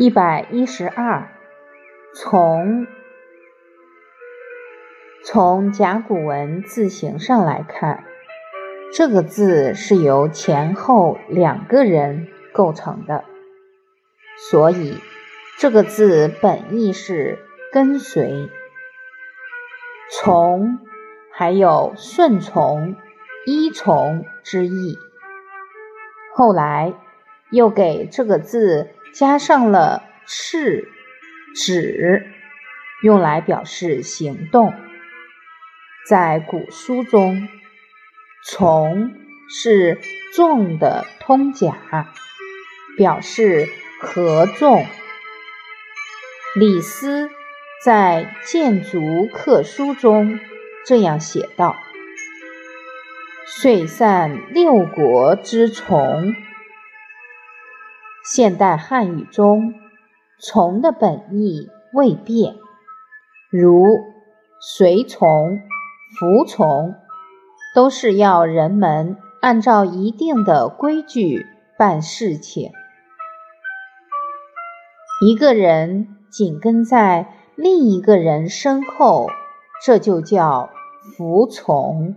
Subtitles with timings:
[0.00, 1.28] 一百一十二，
[2.14, 2.86] 从
[5.26, 8.04] 从甲骨文字形上来看，
[8.94, 13.26] 这个字是由前后两个人构成的，
[14.48, 14.96] 所以
[15.58, 17.38] 这个字本意是
[17.70, 18.48] 跟随、
[20.10, 20.78] 从，
[21.30, 22.96] 还有顺从、
[23.44, 24.96] 依从之意。
[26.34, 26.94] 后来
[27.50, 28.94] 又给这个字。
[29.12, 30.88] 加上了“赤
[31.54, 32.26] ”“指”，
[33.02, 34.74] 用来表示行动。
[36.08, 37.48] 在古书中
[38.46, 39.12] ，“从”
[39.50, 39.98] 是
[40.34, 42.12] 纵的通假，
[42.96, 43.66] 表示
[44.00, 44.86] 合纵。
[46.56, 47.30] 李斯
[47.84, 50.38] 在《谏逐客书》中
[50.86, 51.76] 这样写道
[53.46, 56.34] ：“遂散六国之从。”
[58.32, 59.74] 现代汉语中
[60.38, 62.54] ，“从”的本意未变，
[63.50, 63.98] 如
[64.60, 65.58] 随从、
[66.16, 66.94] 服从，
[67.74, 71.44] 都是要人们按照一定的规矩
[71.76, 72.70] 办事情。
[75.26, 79.26] 一个人紧跟在另一个人身后，
[79.84, 80.70] 这就叫
[81.16, 82.14] 服从。